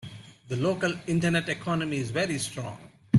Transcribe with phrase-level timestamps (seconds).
[0.47, 2.89] The local internet economy is very strong.